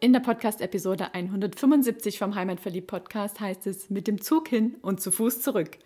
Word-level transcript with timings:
In 0.00 0.12
der 0.12 0.20
Podcast-Episode 0.20 1.12
175 1.12 2.20
vom 2.20 2.36
Heimatverliebt-Podcast 2.36 3.40
heißt 3.40 3.66
es 3.66 3.90
mit 3.90 4.06
dem 4.06 4.20
Zug 4.20 4.46
hin 4.46 4.76
und 4.80 5.00
zu 5.00 5.10
Fuß 5.10 5.42
zurück. 5.42 5.76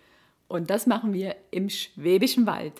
Und 0.47 0.69
das 0.69 0.85
machen 0.85 1.13
wir 1.13 1.35
im 1.49 1.67
Schwäbischen 1.69 2.45
Wald. 2.45 2.73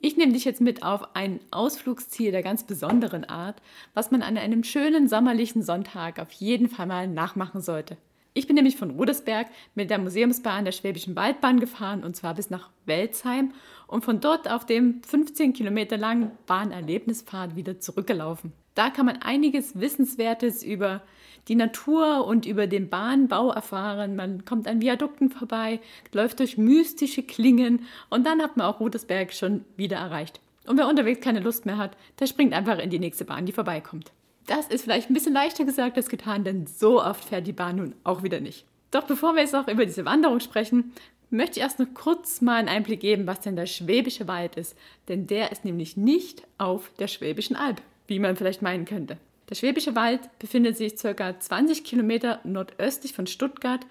Ich 0.00 0.16
nehme 0.16 0.32
dich 0.32 0.44
jetzt 0.44 0.60
mit 0.60 0.82
auf 0.82 1.14
ein 1.14 1.38
Ausflugsziel 1.52 2.32
der 2.32 2.42
ganz 2.42 2.64
besonderen 2.64 3.24
Art, 3.24 3.62
was 3.94 4.10
man 4.10 4.20
an 4.22 4.36
einem 4.36 4.64
schönen 4.64 5.06
sommerlichen 5.06 5.62
Sonntag 5.62 6.18
auf 6.18 6.32
jeden 6.32 6.68
Fall 6.68 6.86
mal 6.86 7.06
nachmachen 7.06 7.60
sollte. 7.60 7.96
Ich 8.32 8.48
bin 8.48 8.56
nämlich 8.56 8.76
von 8.76 8.90
Rudersberg 8.90 9.46
mit 9.76 9.90
der 9.90 9.98
Museumsbahn 9.98 10.64
der 10.64 10.72
Schwäbischen 10.72 11.14
Waldbahn 11.14 11.60
gefahren 11.60 12.02
und 12.02 12.16
zwar 12.16 12.34
bis 12.34 12.50
nach 12.50 12.70
Welzheim 12.84 13.52
und 13.86 14.04
von 14.04 14.18
dort 14.18 14.50
auf 14.50 14.66
dem 14.66 15.04
15 15.04 15.52
Kilometer 15.52 15.96
langen 15.96 16.32
Bahnerlebnispfad 16.46 17.54
wieder 17.54 17.78
zurückgelaufen. 17.78 18.52
Da 18.74 18.90
kann 18.90 19.06
man 19.06 19.22
einiges 19.22 19.78
Wissenswertes 19.78 20.62
über 20.62 21.02
die 21.48 21.54
Natur 21.54 22.26
und 22.26 22.46
über 22.46 22.66
den 22.66 22.88
Bahnbau 22.88 23.50
erfahren. 23.50 24.16
Man 24.16 24.44
kommt 24.44 24.66
an 24.66 24.80
Viadukten 24.80 25.30
vorbei, 25.30 25.80
läuft 26.12 26.40
durch 26.40 26.58
mystische 26.58 27.22
Klingen 27.22 27.86
und 28.10 28.26
dann 28.26 28.42
hat 28.42 28.56
man 28.56 28.66
auch 28.66 28.80
Rudersberg 28.80 29.32
schon 29.32 29.64
wieder 29.76 29.98
erreicht. 29.98 30.40
Und 30.66 30.78
wer 30.78 30.88
unterwegs 30.88 31.20
keine 31.20 31.40
Lust 31.40 31.66
mehr 31.66 31.76
hat, 31.76 31.96
der 32.18 32.26
springt 32.26 32.54
einfach 32.54 32.78
in 32.78 32.90
die 32.90 32.98
nächste 32.98 33.24
Bahn, 33.24 33.46
die 33.46 33.52
vorbeikommt. 33.52 34.12
Das 34.46 34.68
ist 34.68 34.82
vielleicht 34.82 35.10
ein 35.10 35.14
bisschen 35.14 35.34
leichter 35.34 35.64
gesagt 35.64 35.96
als 35.96 36.08
getan, 36.08 36.44
denn 36.44 36.66
so 36.66 37.02
oft 37.02 37.24
fährt 37.24 37.46
die 37.46 37.52
Bahn 37.52 37.76
nun 37.76 37.94
auch 38.04 38.22
wieder 38.22 38.40
nicht. 38.40 38.64
Doch 38.90 39.04
bevor 39.04 39.34
wir 39.34 39.42
jetzt 39.42 39.54
auch 39.54 39.68
über 39.68 39.86
diese 39.86 40.04
Wanderung 40.04 40.40
sprechen, 40.40 40.92
möchte 41.30 41.58
ich 41.58 41.62
erst 41.62 41.78
noch 41.78 41.92
kurz 41.94 42.40
mal 42.40 42.56
einen 42.56 42.68
Einblick 42.68 43.00
geben, 43.00 43.26
was 43.26 43.40
denn 43.40 43.56
der 43.56 43.66
Schwäbische 43.66 44.28
Wald 44.28 44.56
ist. 44.56 44.76
Denn 45.08 45.26
der 45.26 45.52
ist 45.52 45.64
nämlich 45.64 45.96
nicht 45.96 46.46
auf 46.58 46.90
der 46.98 47.08
Schwäbischen 47.08 47.56
Alb, 47.56 47.82
wie 48.06 48.18
man 48.18 48.36
vielleicht 48.36 48.62
meinen 48.62 48.84
könnte. 48.84 49.18
Der 49.48 49.54
Schwäbische 49.54 49.94
Wald 49.94 50.20
befindet 50.38 50.76
sich 50.76 50.96
ca. 50.96 51.38
20 51.38 51.84
Kilometer 51.84 52.40
nordöstlich 52.44 53.12
von 53.12 53.26
Stuttgart 53.26 53.86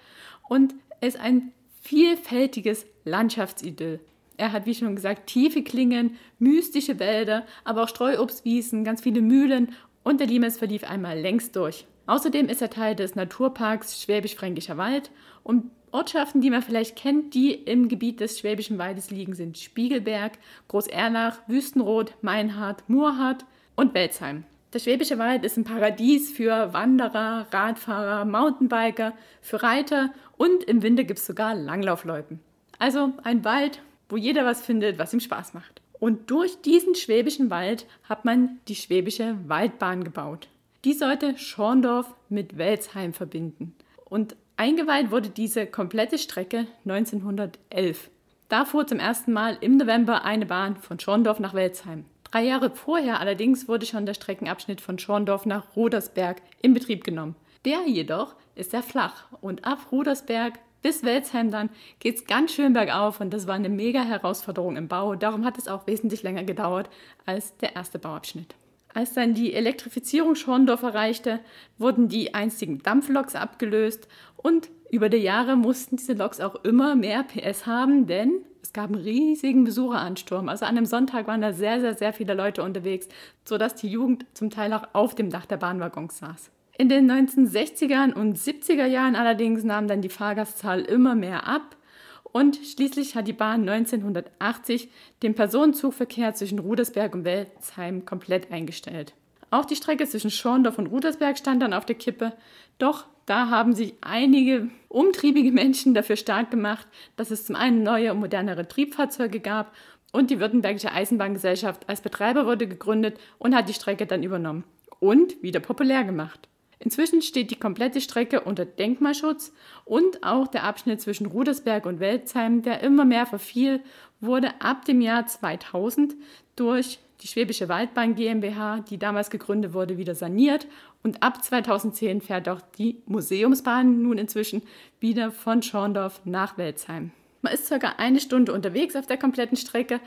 und 0.48 0.74
ist 1.00 1.18
ein 1.18 1.52
vielfältiges 1.80 2.86
Landschaftsidyll. 3.04 4.00
Er 4.36 4.52
hat, 4.52 4.66
wie 4.66 4.74
schon 4.74 4.96
gesagt, 4.96 5.28
tiefe 5.28 5.62
Klingen, 5.62 6.16
mystische 6.38 6.98
Wälder, 6.98 7.46
aber 7.62 7.84
auch 7.84 7.88
Streuobstwiesen, 7.88 8.82
ganz 8.82 9.02
viele 9.02 9.20
Mühlen 9.20 9.74
und 10.02 10.18
der 10.18 10.26
Limes 10.26 10.58
verlief 10.58 10.82
einmal 10.84 11.20
längs 11.20 11.52
durch. 11.52 11.86
Außerdem 12.06 12.48
ist 12.48 12.60
er 12.60 12.70
Teil 12.70 12.96
des 12.96 13.14
Naturparks 13.14 14.02
Schwäbisch-Fränkischer 14.02 14.76
Wald 14.76 15.10
und 15.42 15.70
Ortschaften, 15.92 16.40
die 16.40 16.50
man 16.50 16.62
vielleicht 16.62 16.96
kennt, 16.96 17.34
die 17.34 17.52
im 17.52 17.88
Gebiet 17.88 18.18
des 18.18 18.40
Schwäbischen 18.40 18.78
Waldes 18.78 19.10
liegen, 19.10 19.34
sind 19.34 19.56
Spiegelberg, 19.56 20.32
Groß-Ernach, 20.66 21.38
Wüstenrot, 21.46 22.14
Meinhard, 22.20 22.88
Murhardt 22.88 23.46
und 23.76 23.94
Welzheim. 23.94 24.44
Der 24.72 24.80
Schwäbische 24.80 25.18
Wald 25.18 25.44
ist 25.44 25.56
ein 25.56 25.64
Paradies 25.64 26.32
für 26.32 26.72
Wanderer, 26.72 27.46
Radfahrer, 27.52 28.24
Mountainbiker, 28.24 29.12
für 29.40 29.62
Reiter 29.62 30.12
und 30.36 30.64
im 30.64 30.82
Winter 30.82 31.04
gibt 31.04 31.20
es 31.20 31.26
sogar 31.26 31.54
Langlaufloipen. 31.54 32.40
Also 32.78 33.12
ein 33.22 33.44
Wald, 33.44 33.80
wo 34.08 34.16
jeder 34.16 34.44
was 34.44 34.62
findet, 34.62 34.98
was 34.98 35.14
ihm 35.14 35.20
Spaß 35.20 35.54
macht. 35.54 35.80
Und 36.00 36.30
durch 36.30 36.60
diesen 36.60 36.94
Schwäbischen 36.94 37.50
Wald 37.50 37.86
hat 38.08 38.24
man 38.24 38.58
die 38.68 38.74
Schwäbische 38.74 39.36
Waldbahn 39.46 40.02
gebaut. 40.04 40.48
Die 40.84 40.92
sollte 40.92 41.38
Schorndorf 41.38 42.12
mit 42.28 42.58
Welzheim 42.58 43.14
verbinden. 43.14 43.74
Und 44.04 44.36
eingeweiht 44.56 45.10
wurde 45.10 45.30
diese 45.30 45.66
komplette 45.66 46.18
Strecke 46.18 46.66
1911. 46.84 48.10
Da 48.48 48.64
fuhr 48.64 48.86
zum 48.86 48.98
ersten 48.98 49.32
Mal 49.32 49.56
im 49.60 49.76
November 49.76 50.24
eine 50.24 50.46
Bahn 50.46 50.76
von 50.76 51.00
Schorndorf 51.00 51.40
nach 51.40 51.54
Welzheim. 51.54 52.04
Drei 52.34 52.46
Jahre 52.46 52.70
vorher 52.70 53.20
allerdings 53.20 53.68
wurde 53.68 53.86
schon 53.86 54.06
der 54.06 54.14
Streckenabschnitt 54.14 54.80
von 54.80 54.98
Schorndorf 54.98 55.46
nach 55.46 55.76
Rodersberg 55.76 56.42
in 56.60 56.74
Betrieb 56.74 57.04
genommen. 57.04 57.36
Der 57.64 57.86
jedoch 57.86 58.34
ist 58.56 58.72
sehr 58.72 58.82
flach 58.82 59.26
und 59.40 59.64
ab 59.64 59.92
Rodersberg 59.92 60.54
bis 60.82 61.04
Welzheim 61.04 61.52
dann 61.52 61.70
geht 62.00 62.16
es 62.16 62.24
ganz 62.24 62.52
schön 62.52 62.72
bergauf 62.72 63.20
und 63.20 63.32
das 63.32 63.46
war 63.46 63.54
eine 63.54 63.68
mega 63.68 64.02
Herausforderung 64.02 64.76
im 64.76 64.88
Bau. 64.88 65.14
Darum 65.14 65.44
hat 65.44 65.58
es 65.58 65.68
auch 65.68 65.86
wesentlich 65.86 66.24
länger 66.24 66.42
gedauert 66.42 66.90
als 67.24 67.56
der 67.58 67.76
erste 67.76 68.00
Bauabschnitt. 68.00 68.56
Als 68.92 69.12
dann 69.12 69.34
die 69.34 69.54
Elektrifizierung 69.54 70.34
Schorndorf 70.34 70.82
erreichte, 70.82 71.38
wurden 71.78 72.08
die 72.08 72.34
einstigen 72.34 72.82
Dampfloks 72.82 73.36
abgelöst 73.36 74.08
und 74.36 74.70
über 74.90 75.08
die 75.08 75.18
Jahre 75.18 75.54
mussten 75.54 75.98
diese 75.98 76.14
Loks 76.14 76.40
auch 76.40 76.56
immer 76.64 76.96
mehr 76.96 77.22
PS 77.22 77.66
haben, 77.66 78.08
denn 78.08 78.44
es 78.64 78.72
gab 78.72 78.86
einen 78.86 79.02
riesigen 79.02 79.64
Besucheransturm. 79.64 80.48
Also 80.48 80.64
an 80.64 80.78
einem 80.78 80.86
Sonntag 80.86 81.26
waren 81.26 81.42
da 81.42 81.52
sehr, 81.52 81.82
sehr, 81.82 81.94
sehr 81.94 82.14
viele 82.14 82.32
Leute 82.32 82.62
unterwegs, 82.62 83.08
sodass 83.44 83.74
die 83.74 83.88
Jugend 83.88 84.24
zum 84.32 84.48
Teil 84.48 84.72
auch 84.72 84.88
auf 84.94 85.14
dem 85.14 85.28
Dach 85.28 85.44
der 85.44 85.58
Bahnwaggons 85.58 86.16
saß. 86.18 86.50
In 86.78 86.88
den 86.88 87.10
1960er 87.10 88.14
und 88.14 88.38
70er 88.38 88.86
Jahren 88.86 89.16
allerdings 89.16 89.64
nahm 89.64 89.86
dann 89.86 90.00
die 90.00 90.08
Fahrgastzahl 90.08 90.80
immer 90.80 91.14
mehr 91.14 91.46
ab 91.46 91.76
und 92.22 92.56
schließlich 92.56 93.14
hat 93.16 93.28
die 93.28 93.34
Bahn 93.34 93.68
1980 93.68 94.88
den 95.22 95.34
Personenzugverkehr 95.34 96.34
zwischen 96.34 96.58
Rudersberg 96.58 97.14
und 97.14 97.26
Welzheim 97.26 98.06
komplett 98.06 98.50
eingestellt. 98.50 99.12
Auch 99.50 99.66
die 99.66 99.76
Strecke 99.76 100.06
zwischen 100.06 100.30
Schorndorf 100.30 100.78
und 100.78 100.86
Rudersberg 100.86 101.36
stand 101.36 101.60
dann 101.60 101.74
auf 101.74 101.84
der 101.84 101.96
Kippe, 101.96 102.32
doch 102.78 103.04
da 103.26 103.48
haben 103.50 103.74
sich 103.74 103.94
einige 104.00 104.68
umtriebige 104.88 105.52
Menschen 105.52 105.94
dafür 105.94 106.16
stark 106.16 106.50
gemacht, 106.50 106.86
dass 107.16 107.30
es 107.30 107.46
zum 107.46 107.56
einen 107.56 107.82
neue 107.82 108.12
und 108.12 108.20
modernere 108.20 108.68
Triebfahrzeuge 108.68 109.40
gab 109.40 109.74
und 110.12 110.30
die 110.30 110.40
Württembergische 110.40 110.92
Eisenbahngesellschaft 110.92 111.88
als 111.88 112.00
Betreiber 112.00 112.46
wurde 112.46 112.68
gegründet 112.68 113.18
und 113.38 113.54
hat 113.54 113.68
die 113.68 113.74
Strecke 113.74 114.06
dann 114.06 114.22
übernommen 114.22 114.64
und 115.00 115.42
wieder 115.42 115.60
populär 115.60 116.04
gemacht. 116.04 116.48
Inzwischen 116.78 117.22
steht 117.22 117.50
die 117.50 117.58
komplette 117.58 118.00
Strecke 118.00 118.42
unter 118.42 118.64
Denkmalschutz 118.64 119.52
und 119.84 120.22
auch 120.22 120.46
der 120.46 120.64
Abschnitt 120.64 121.00
zwischen 121.00 121.26
Rudersberg 121.26 121.86
und 121.86 121.98
Welzheim, 121.98 122.62
der 122.62 122.80
immer 122.80 123.04
mehr 123.04 123.26
verfiel, 123.26 123.80
wurde 124.20 124.60
ab 124.60 124.84
dem 124.84 125.00
Jahr 125.00 125.26
2000 125.26 126.14
durch 126.56 126.98
die 127.20 127.28
Schwäbische 127.28 127.68
Waldbahn 127.68 128.14
GmbH, 128.14 128.80
die 128.80 128.98
damals 128.98 129.30
gegründet 129.30 129.72
wurde, 129.72 129.98
wieder 129.98 130.14
saniert 130.14 130.66
und 131.02 131.22
ab 131.22 131.42
2010 131.42 132.20
fährt 132.20 132.48
auch 132.48 132.60
die 132.78 133.02
Museumsbahn 133.06 134.02
nun 134.02 134.18
inzwischen 134.18 134.62
wieder 135.00 135.30
von 135.30 135.62
Schorndorf 135.62 136.20
nach 136.24 136.58
Welzheim. 136.58 137.12
Man 137.42 137.52
ist 137.52 137.66
circa 137.66 137.94
eine 137.98 138.20
Stunde 138.20 138.52
unterwegs 138.52 138.96
auf 138.96 139.06
der 139.06 139.18
kompletten 139.18 139.56
Strecke, 139.56 140.00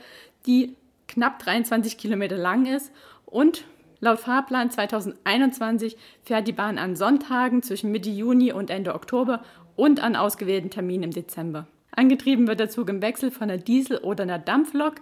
die 0.46 0.74
knapp 1.06 1.38
23 1.38 1.96
Kilometer 1.96 2.36
lang 2.36 2.66
ist 2.66 2.92
und 3.26 3.64
laut 4.00 4.18
Fahrplan 4.18 4.70
2021 4.70 5.96
fährt 6.22 6.46
die 6.46 6.52
Bahn 6.52 6.78
an 6.78 6.96
Sonntagen 6.96 7.62
zwischen 7.62 7.90
Mitte 7.90 8.10
Juni 8.10 8.52
und 8.52 8.70
Ende 8.70 8.94
Oktober 8.94 9.42
und 9.76 10.02
an 10.02 10.16
ausgewählten 10.16 10.70
Terminen 10.70 11.04
im 11.04 11.10
Dezember. 11.12 11.66
Angetrieben 11.98 12.46
wird 12.46 12.60
der 12.60 12.70
Zug 12.70 12.88
im 12.90 13.02
Wechsel 13.02 13.32
von 13.32 13.50
einer 13.50 13.60
Diesel- 13.60 13.98
oder 13.98 14.22
einer 14.22 14.38
Dampflok 14.38 14.94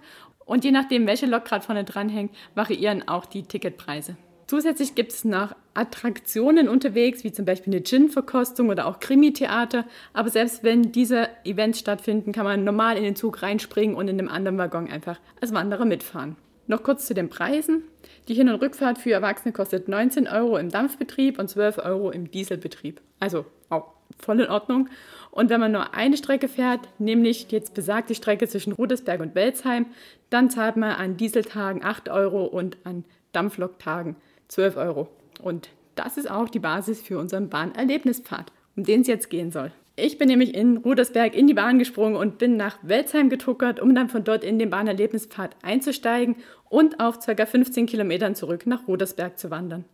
und 0.46 0.64
je 0.64 0.70
nachdem, 0.70 1.06
welche 1.06 1.26
Lok 1.26 1.44
gerade 1.44 1.62
vorne 1.62 1.84
dranhängt, 1.84 2.34
variieren 2.54 3.06
auch 3.06 3.26
die 3.26 3.42
Ticketpreise. 3.42 4.16
Zusätzlich 4.46 4.94
gibt 4.94 5.12
es 5.12 5.22
noch 5.22 5.54
Attraktionen 5.74 6.70
unterwegs, 6.70 7.22
wie 7.22 7.32
zum 7.32 7.44
Beispiel 7.44 7.74
eine 7.74 7.82
Gin-Verkostung 7.82 8.70
oder 8.70 8.86
auch 8.86 8.98
Krimi-Theater. 8.98 9.84
Aber 10.14 10.30
selbst 10.30 10.64
wenn 10.64 10.90
diese 10.90 11.28
Events 11.44 11.80
stattfinden, 11.80 12.32
kann 12.32 12.44
man 12.44 12.64
normal 12.64 12.96
in 12.96 13.04
den 13.04 13.14
Zug 13.14 13.42
reinspringen 13.42 13.94
und 13.94 14.08
in 14.08 14.18
einem 14.18 14.30
anderen 14.30 14.56
Waggon 14.56 14.88
einfach 14.88 15.20
als 15.42 15.52
Wanderer 15.52 15.84
mitfahren. 15.84 16.36
Noch 16.66 16.82
kurz 16.82 17.04
zu 17.04 17.12
den 17.12 17.28
Preisen. 17.28 17.82
Die 18.28 18.34
Hin- 18.34 18.48
und 18.48 18.62
Rückfahrt 18.62 18.96
für 18.96 19.12
Erwachsene 19.12 19.52
kostet 19.52 19.86
19 19.86 20.28
Euro 20.28 20.56
im 20.56 20.70
Dampfbetrieb 20.70 21.38
und 21.38 21.50
12 21.50 21.76
Euro 21.76 22.10
im 22.10 22.30
Dieselbetrieb. 22.30 23.02
Also 23.20 23.44
auch 23.68 23.92
voll 24.18 24.40
in 24.40 24.48
Ordnung. 24.48 24.88
Und 25.36 25.50
wenn 25.50 25.60
man 25.60 25.70
nur 25.70 25.92
eine 25.92 26.16
Strecke 26.16 26.48
fährt, 26.48 26.88
nämlich 26.98 27.48
jetzt 27.50 27.74
besagt 27.74 28.08
die 28.08 28.14
Strecke 28.14 28.48
zwischen 28.48 28.72
Rudersberg 28.72 29.20
und 29.20 29.34
Welzheim, 29.34 29.84
dann 30.30 30.48
zahlt 30.48 30.78
man 30.78 30.92
an 30.92 31.18
Dieseltagen 31.18 31.84
8 31.84 32.08
Euro 32.08 32.46
und 32.46 32.78
an 32.84 33.04
Dampfloktagen 33.32 34.16
12 34.48 34.78
Euro. 34.78 35.08
Und 35.42 35.68
das 35.94 36.16
ist 36.16 36.30
auch 36.30 36.48
die 36.48 36.58
Basis 36.58 37.02
für 37.02 37.18
unseren 37.18 37.50
Bahnerlebnispfad, 37.50 38.50
um 38.76 38.84
den 38.84 39.02
es 39.02 39.08
jetzt 39.08 39.28
gehen 39.28 39.52
soll. 39.52 39.72
Ich 39.94 40.16
bin 40.16 40.28
nämlich 40.28 40.54
in 40.54 40.78
Rudersberg 40.78 41.34
in 41.34 41.46
die 41.46 41.52
Bahn 41.52 41.78
gesprungen 41.78 42.16
und 42.16 42.38
bin 42.38 42.56
nach 42.56 42.78
Welzheim 42.80 43.28
getuckert, 43.28 43.78
um 43.78 43.94
dann 43.94 44.08
von 44.08 44.24
dort 44.24 44.42
in 44.42 44.58
den 44.58 44.70
Bahnerlebnispfad 44.70 45.54
einzusteigen 45.60 46.36
und 46.70 46.98
auf 46.98 47.18
ca. 47.18 47.44
15 47.44 47.84
Kilometern 47.84 48.34
zurück 48.34 48.66
nach 48.66 48.88
Rudersberg 48.88 49.38
zu 49.38 49.50
wandern. 49.50 49.84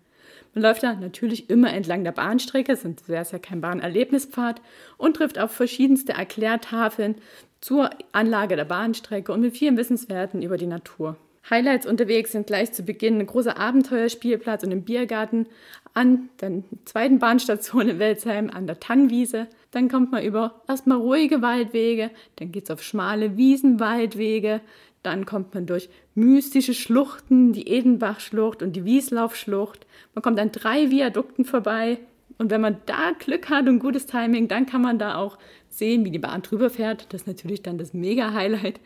Man 0.55 0.63
läuft 0.63 0.83
da 0.83 0.95
natürlich 0.95 1.49
immer 1.49 1.73
entlang 1.73 2.05
der 2.05 2.13
Bahnstrecke, 2.13 2.77
sonst 2.77 3.09
wäre 3.09 3.23
es 3.23 3.33
ja 3.33 3.39
kein 3.39 3.61
Bahnerlebnispfad, 3.61 4.61
und 4.99 5.17
trifft 5.17 5.39
auf 5.39 5.51
verschiedenste 5.51 6.13
Erklärtafeln 6.13 7.15
zur 7.61 7.91
Anlage 8.13 8.57
der 8.57 8.65
Bahnstrecke 8.65 9.33
und 9.33 9.41
mit 9.41 9.57
vielen 9.57 9.77
Wissenswerten 9.77 10.43
über 10.43 10.59
die 10.59 10.67
Natur. 10.67 11.17
Highlights 11.49 11.87
unterwegs 11.87 12.33
sind 12.33 12.47
gleich 12.47 12.73
zu 12.73 12.83
Beginn 12.85 13.19
ein 13.19 13.27
großer 13.27 13.59
Abenteuerspielplatz 13.59 14.63
und 14.63 14.71
ein 14.71 14.85
Biergarten 14.85 15.47
an 15.93 16.29
der 16.41 16.63
zweiten 16.85 17.19
Bahnstation 17.19 17.89
in 17.89 17.99
Welzheim 17.99 18.49
an 18.51 18.67
der 18.67 18.79
Tannwiese. 18.79 19.49
Dann 19.73 19.89
kommt 19.89 20.13
man 20.13 20.23
über 20.23 20.63
erstmal 20.69 20.99
ruhige 20.99 21.43
Waldwege, 21.43 22.11
dann 22.37 22.53
geht 22.53 22.65
es 22.65 22.71
auf 22.71 22.83
schmale 22.83 23.37
Wiesenwaldwege, 23.37 24.61
dann 25.03 25.27
kommt 25.27 25.55
man 25.55 25.67
durch 25.67 25.89
mystische 26.15 26.75
Schluchten, 26.75 27.53
die 27.53 27.69
Edenbachschlucht 27.69 28.63
und 28.63 28.75
die 28.75 28.85
Wieslaufschlucht. 28.85 29.87
Man 30.15 30.23
kommt 30.23 30.39
an 30.39 30.53
drei 30.53 30.91
Viadukten 30.91 31.45
vorbei. 31.45 31.99
Und 32.39 32.51
wenn 32.51 32.61
man 32.61 32.79
da 32.87 33.13
Glück 33.19 33.51
hat 33.51 33.69
und 33.69 33.79
gutes 33.79 34.07
Timing, 34.07 34.49
dann 34.49 34.67
kann 34.67 34.83
man 34.83 34.99
da 34.99 35.17
auch 35.17 35.39
sehen, 35.69 36.05
wie 36.05 36.11
die 36.11 36.19
Bahn 36.19 36.43
drüber 36.43 36.71
fährt. 36.71 37.13
Das 37.13 37.23
ist 37.23 37.27
natürlich 37.27 37.63
dann 37.63 37.79
das 37.79 37.95
Mega-Highlight. 37.95 38.81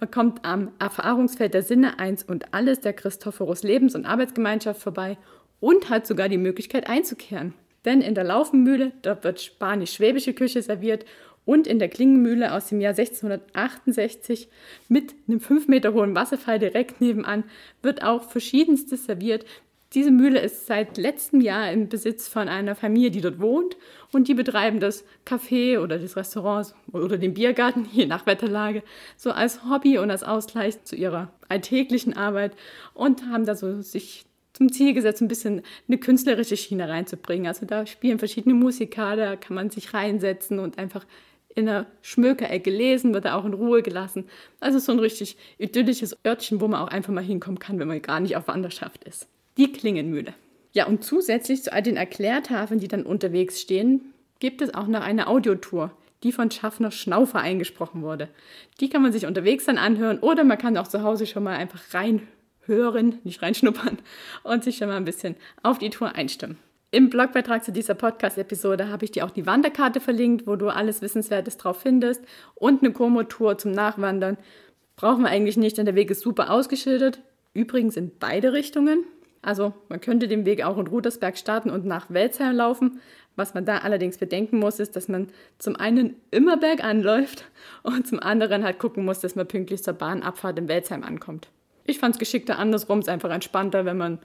Man 0.00 0.10
kommt 0.10 0.44
am 0.44 0.70
Erfahrungsfeld 0.78 1.54
der 1.54 1.62
Sinne 1.62 1.98
eins 1.98 2.22
und 2.22 2.54
alles 2.54 2.80
der 2.80 2.92
Christophorus 2.92 3.62
Lebens- 3.62 3.94
und 3.94 4.06
Arbeitsgemeinschaft 4.06 4.80
vorbei 4.80 5.18
und 5.60 5.90
hat 5.90 6.06
sogar 6.06 6.28
die 6.28 6.38
Möglichkeit 6.38 6.88
einzukehren. 6.88 7.54
Denn 7.84 8.00
in 8.00 8.14
der 8.14 8.24
Laufenmühle, 8.24 8.92
dort 9.02 9.24
wird 9.24 9.40
spanisch-schwäbische 9.40 10.34
Küche 10.34 10.62
serviert 10.62 11.04
und 11.48 11.66
in 11.66 11.78
der 11.78 11.88
Klingenmühle 11.88 12.52
aus 12.52 12.66
dem 12.66 12.78
Jahr 12.78 12.90
1668 12.90 14.50
mit 14.90 15.14
einem 15.26 15.40
5 15.40 15.66
Meter 15.66 15.94
hohen 15.94 16.14
Wasserfall 16.14 16.58
direkt 16.58 17.00
nebenan 17.00 17.42
wird 17.80 18.02
auch 18.02 18.22
verschiedenstes 18.22 19.06
serviert. 19.06 19.46
Diese 19.94 20.10
Mühle 20.10 20.40
ist 20.40 20.66
seit 20.66 20.98
letztem 20.98 21.40
Jahr 21.40 21.72
im 21.72 21.88
Besitz 21.88 22.28
von 22.28 22.50
einer 22.50 22.74
Familie, 22.74 23.10
die 23.10 23.22
dort 23.22 23.40
wohnt 23.40 23.78
und 24.12 24.28
die 24.28 24.34
betreiben 24.34 24.78
das 24.78 25.06
Café 25.24 25.80
oder 25.80 25.98
das 25.98 26.18
Restaurant 26.18 26.74
oder 26.92 27.16
den 27.16 27.32
Biergarten, 27.32 27.88
je 27.92 28.04
nach 28.04 28.26
Wetterlage, 28.26 28.82
so 29.16 29.30
als 29.30 29.64
Hobby 29.64 29.96
und 29.96 30.10
als 30.10 30.24
Ausgleich 30.24 30.84
zu 30.84 30.96
ihrer 30.96 31.32
alltäglichen 31.48 32.14
Arbeit 32.14 32.52
und 32.92 33.24
haben 33.24 33.46
da 33.46 33.54
so 33.54 33.80
sich 33.80 34.26
zum 34.52 34.70
Ziel 34.70 34.92
gesetzt, 34.92 35.22
ein 35.22 35.28
bisschen 35.28 35.62
eine 35.86 35.96
künstlerische 35.96 36.58
Schiene 36.58 36.90
reinzubringen. 36.90 37.46
Also 37.46 37.64
da 37.64 37.86
spielen 37.86 38.18
verschiedene 38.18 38.54
Musiker, 38.54 39.16
da 39.16 39.36
kann 39.36 39.54
man 39.54 39.70
sich 39.70 39.94
reinsetzen 39.94 40.58
und 40.58 40.76
einfach 40.76 41.06
in 41.58 41.66
der 41.66 41.86
Schmökerecke 42.02 42.70
lesen, 42.70 43.12
wird 43.12 43.24
er 43.24 43.36
auch 43.36 43.44
in 43.44 43.52
Ruhe 43.52 43.82
gelassen. 43.82 44.24
Also 44.60 44.78
so 44.78 44.92
ein 44.92 45.00
richtig 45.00 45.36
idyllisches 45.58 46.16
Örtchen, 46.24 46.60
wo 46.60 46.68
man 46.68 46.80
auch 46.80 46.88
einfach 46.88 47.12
mal 47.12 47.22
hinkommen 47.22 47.58
kann, 47.58 47.78
wenn 47.78 47.88
man 47.88 48.00
gar 48.00 48.20
nicht 48.20 48.36
auf 48.36 48.48
Wanderschaft 48.48 49.04
ist. 49.04 49.26
Die 49.56 49.72
Klingenmühle. 49.72 50.34
Ja, 50.72 50.86
und 50.86 51.02
zusätzlich 51.02 51.62
zu 51.62 51.72
all 51.72 51.82
den 51.82 51.96
Erklärtafeln, 51.96 52.78
die 52.78 52.88
dann 52.88 53.02
unterwegs 53.02 53.60
stehen, 53.60 54.12
gibt 54.38 54.62
es 54.62 54.72
auch 54.72 54.86
noch 54.86 55.00
eine 55.00 55.26
Audiotour, 55.26 55.90
die 56.22 56.30
von 56.30 56.50
Schaffner 56.50 56.92
Schnaufer 56.92 57.40
eingesprochen 57.40 58.02
wurde. 58.02 58.28
Die 58.80 58.88
kann 58.88 59.02
man 59.02 59.12
sich 59.12 59.26
unterwegs 59.26 59.64
dann 59.64 59.78
anhören 59.78 60.20
oder 60.20 60.44
man 60.44 60.58
kann 60.58 60.76
auch 60.76 60.88
zu 60.88 61.02
Hause 61.02 61.26
schon 61.26 61.42
mal 61.42 61.56
einfach 61.56 61.82
reinhören, 61.92 63.18
nicht 63.24 63.42
reinschnuppern 63.42 63.98
und 64.44 64.62
sich 64.62 64.76
schon 64.76 64.88
mal 64.88 64.96
ein 64.96 65.04
bisschen 65.04 65.34
auf 65.62 65.78
die 65.78 65.90
Tour 65.90 66.14
einstimmen. 66.14 66.58
Im 66.90 67.10
Blogbeitrag 67.10 67.62
zu 67.62 67.70
dieser 67.70 67.92
Podcast-Episode 67.92 68.88
habe 68.88 69.04
ich 69.04 69.10
dir 69.10 69.26
auch 69.26 69.30
die 69.30 69.44
Wanderkarte 69.44 70.00
verlinkt, 70.00 70.46
wo 70.46 70.56
du 70.56 70.68
alles 70.68 71.02
Wissenswertes 71.02 71.58
drauf 71.58 71.82
findest 71.82 72.24
und 72.54 72.82
eine 72.82 72.94
Komotour 72.94 73.58
zum 73.58 73.72
Nachwandern. 73.72 74.38
Brauchen 74.96 75.22
wir 75.22 75.28
eigentlich 75.28 75.58
nicht, 75.58 75.76
denn 75.76 75.84
der 75.84 75.96
Weg 75.96 76.10
ist 76.10 76.22
super 76.22 76.50
ausgeschildert. 76.50 77.20
Übrigens 77.52 77.98
in 77.98 78.10
beide 78.18 78.54
Richtungen. 78.54 79.04
Also 79.42 79.74
man 79.90 80.00
könnte 80.00 80.28
den 80.28 80.46
Weg 80.46 80.64
auch 80.64 80.78
in 80.78 80.86
Rudersberg 80.86 81.36
starten 81.36 81.68
und 81.68 81.84
nach 81.84 82.06
Welzheim 82.08 82.56
laufen. 82.56 83.00
Was 83.36 83.52
man 83.52 83.66
da 83.66 83.78
allerdings 83.78 84.16
bedenken 84.16 84.58
muss, 84.58 84.80
ist, 84.80 84.96
dass 84.96 85.08
man 85.08 85.28
zum 85.58 85.76
einen 85.76 86.16
immer 86.30 86.56
bergan 86.56 87.02
läuft 87.02 87.44
und 87.82 88.08
zum 88.08 88.18
anderen 88.18 88.64
halt 88.64 88.78
gucken 88.78 89.04
muss, 89.04 89.20
dass 89.20 89.36
man 89.36 89.46
pünktlich 89.46 89.84
zur 89.84 89.92
Bahnabfahrt 89.92 90.58
in 90.58 90.68
Welzheim 90.68 91.04
ankommt. 91.04 91.48
Ich 91.84 91.98
fand 91.98 92.14
es 92.14 92.18
geschickter 92.18 92.58
andersrum, 92.58 93.00
es 93.00 93.08
ist 93.08 93.12
einfach 93.12 93.30
entspannter, 93.30 93.84
wenn 93.84 93.98
man 93.98 94.20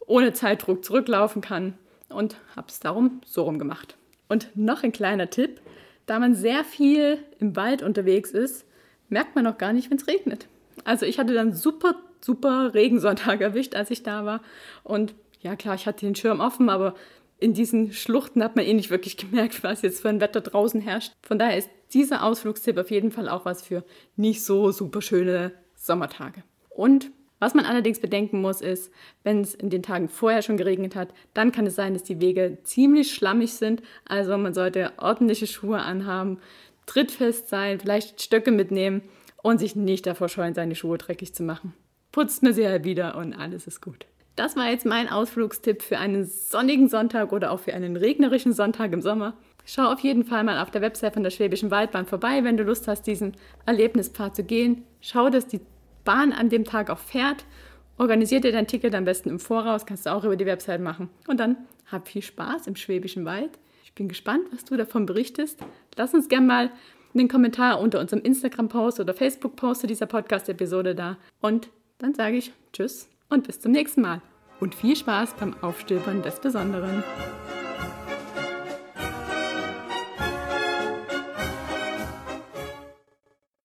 ohne 0.00 0.32
Zeitdruck 0.32 0.84
zurücklaufen 0.84 1.42
kann 1.42 1.74
und 2.08 2.36
habe 2.56 2.68
es 2.68 2.80
darum 2.80 3.20
so 3.24 3.42
rum 3.42 3.58
gemacht. 3.58 3.96
Und 4.28 4.50
noch 4.54 4.82
ein 4.82 4.92
kleiner 4.92 5.30
Tipp, 5.30 5.60
da 6.06 6.18
man 6.18 6.34
sehr 6.34 6.64
viel 6.64 7.18
im 7.38 7.56
Wald 7.56 7.82
unterwegs 7.82 8.30
ist, 8.30 8.64
merkt 9.08 9.34
man 9.34 9.44
noch 9.44 9.58
gar 9.58 9.72
nicht, 9.72 9.90
wenn 9.90 9.98
es 9.98 10.06
regnet. 10.06 10.48
Also 10.84 11.06
ich 11.06 11.18
hatte 11.18 11.34
dann 11.34 11.52
super, 11.52 11.94
super 12.20 12.74
Regensonntag 12.74 13.40
erwischt, 13.42 13.74
als 13.74 13.90
ich 13.90 14.02
da 14.02 14.24
war. 14.24 14.42
Und 14.84 15.14
ja 15.40 15.56
klar, 15.56 15.74
ich 15.74 15.86
hatte 15.86 16.06
den 16.06 16.14
Schirm 16.14 16.40
offen, 16.40 16.68
aber 16.68 16.94
in 17.38 17.54
diesen 17.54 17.92
Schluchten 17.92 18.42
hat 18.42 18.56
man 18.56 18.64
eh 18.64 18.74
nicht 18.74 18.90
wirklich 18.90 19.16
gemerkt, 19.18 19.62
was 19.62 19.82
jetzt 19.82 20.00
für 20.00 20.08
ein 20.08 20.20
Wetter 20.20 20.40
draußen 20.40 20.80
herrscht. 20.80 21.12
Von 21.22 21.38
daher 21.38 21.58
ist 21.58 21.70
dieser 21.92 22.22
Ausflugstipp 22.24 22.76
auf 22.76 22.90
jeden 22.90 23.10
Fall 23.10 23.28
auch 23.28 23.44
was 23.44 23.62
für 23.62 23.84
nicht 24.16 24.44
so 24.44 24.72
super 24.72 25.00
schöne 25.00 25.52
Sommertage. 25.74 26.42
Und 26.68 27.10
was 27.38 27.54
man 27.54 27.64
allerdings 27.64 28.00
bedenken 28.00 28.40
muss, 28.40 28.60
ist, 28.60 28.92
wenn 29.22 29.40
es 29.40 29.54
in 29.54 29.70
den 29.70 29.82
Tagen 29.82 30.08
vorher 30.08 30.42
schon 30.42 30.56
geregnet 30.56 30.96
hat, 30.96 31.14
dann 31.34 31.52
kann 31.52 31.66
es 31.66 31.76
sein, 31.76 31.94
dass 31.94 32.02
die 32.02 32.20
Wege 32.20 32.58
ziemlich 32.64 33.14
schlammig 33.14 33.54
sind. 33.54 33.82
Also 34.06 34.36
man 34.36 34.54
sollte 34.54 34.92
ordentliche 34.98 35.46
Schuhe 35.46 35.78
anhaben, 35.78 36.38
trittfest 36.86 37.48
sein, 37.48 37.78
vielleicht 37.78 38.20
Stöcke 38.20 38.50
mitnehmen 38.50 39.02
und 39.42 39.58
sich 39.58 39.76
nicht 39.76 40.06
davor 40.06 40.28
scheuen, 40.28 40.54
seine 40.54 40.74
Schuhe 40.74 40.98
dreckig 40.98 41.34
zu 41.34 41.42
machen. 41.42 41.74
Putzt 42.10 42.42
mir 42.42 42.52
sie 42.52 42.66
halt 42.66 42.84
wieder 42.84 43.16
und 43.16 43.34
alles 43.34 43.66
ist 43.66 43.80
gut. 43.80 44.06
Das 44.34 44.56
war 44.56 44.70
jetzt 44.70 44.86
mein 44.86 45.08
Ausflugstipp 45.08 45.82
für 45.82 45.98
einen 45.98 46.24
sonnigen 46.24 46.88
Sonntag 46.88 47.32
oder 47.32 47.50
auch 47.50 47.60
für 47.60 47.74
einen 47.74 47.96
regnerischen 47.96 48.52
Sonntag 48.52 48.92
im 48.92 49.02
Sommer. 49.02 49.36
Schau 49.64 49.92
auf 49.92 50.00
jeden 50.00 50.24
Fall 50.24 50.44
mal 50.44 50.62
auf 50.62 50.70
der 50.70 50.80
Website 50.80 51.14
von 51.14 51.24
der 51.24 51.30
Schwäbischen 51.30 51.70
Waldbahn 51.70 52.06
vorbei, 52.06 52.44
wenn 52.44 52.56
du 52.56 52.62
Lust 52.62 52.88
hast, 52.88 53.06
diesen 53.06 53.36
Erlebnispfad 53.66 54.36
zu 54.36 54.44
gehen. 54.44 54.84
Schau, 55.00 55.28
dass 55.28 55.48
die 55.48 55.60
Bahn 56.08 56.32
an 56.32 56.48
dem 56.48 56.64
Tag 56.64 56.88
auch 56.88 56.98
fährt. 56.98 57.44
Organisiert 57.98 58.44
dir 58.44 58.52
dein 58.52 58.66
Ticket 58.66 58.94
am 58.94 59.04
besten 59.04 59.28
im 59.28 59.38
Voraus, 59.38 59.84
kannst 59.84 60.06
du 60.06 60.10
auch 60.10 60.24
über 60.24 60.36
die 60.36 60.46
Website 60.46 60.80
machen. 60.80 61.10
Und 61.26 61.38
dann 61.38 61.58
hab 61.92 62.08
viel 62.08 62.22
Spaß 62.22 62.66
im 62.66 62.76
Schwäbischen 62.76 63.26
Wald. 63.26 63.58
Ich 63.84 63.92
bin 63.92 64.08
gespannt, 64.08 64.44
was 64.50 64.64
du 64.64 64.78
davon 64.78 65.04
berichtest. 65.04 65.60
Lass 65.96 66.14
uns 66.14 66.30
gerne 66.30 66.46
mal 66.46 66.70
einen 67.12 67.28
Kommentar 67.28 67.78
unter 67.78 68.00
unserem 68.00 68.22
Instagram-Post 68.22 69.00
oder 69.00 69.12
Facebook-Post 69.12 69.82
zu 69.82 69.86
dieser 69.86 70.06
Podcast-Episode 70.06 70.94
da. 70.94 71.18
Und 71.42 71.68
dann 71.98 72.14
sage 72.14 72.38
ich 72.38 72.52
Tschüss 72.72 73.10
und 73.28 73.46
bis 73.46 73.60
zum 73.60 73.72
nächsten 73.72 74.00
Mal. 74.00 74.22
Und 74.60 74.74
viel 74.74 74.96
Spaß 74.96 75.34
beim 75.34 75.54
Aufstöbern 75.60 76.22
des 76.22 76.40
Besonderen. 76.40 77.04